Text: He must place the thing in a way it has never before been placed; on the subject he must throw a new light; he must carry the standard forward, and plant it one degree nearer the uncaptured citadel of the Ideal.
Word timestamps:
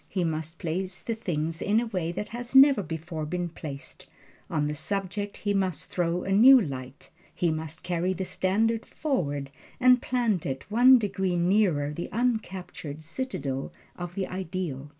He 0.09 0.23
must 0.23 0.57
place 0.57 0.99
the 0.99 1.13
thing 1.13 1.53
in 1.61 1.79
a 1.79 1.85
way 1.85 2.09
it 2.09 2.29
has 2.29 2.55
never 2.55 2.81
before 2.81 3.23
been 3.23 3.49
placed; 3.49 4.07
on 4.49 4.65
the 4.65 4.73
subject 4.73 5.37
he 5.37 5.53
must 5.53 5.91
throw 5.91 6.23
a 6.23 6.31
new 6.31 6.59
light; 6.59 7.11
he 7.35 7.51
must 7.51 7.83
carry 7.83 8.11
the 8.11 8.25
standard 8.25 8.83
forward, 8.83 9.51
and 9.79 10.01
plant 10.01 10.43
it 10.47 10.65
one 10.71 10.97
degree 10.97 11.35
nearer 11.35 11.93
the 11.93 12.09
uncaptured 12.11 13.03
citadel 13.03 13.71
of 13.95 14.15
the 14.15 14.25
Ideal. 14.27 14.89